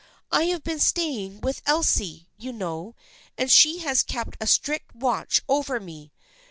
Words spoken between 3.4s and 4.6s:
she has kept a